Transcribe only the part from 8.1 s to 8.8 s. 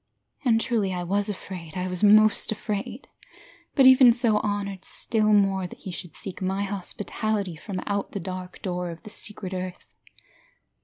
the dark